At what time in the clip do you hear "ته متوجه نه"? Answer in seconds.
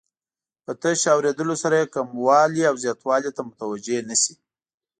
3.35-4.15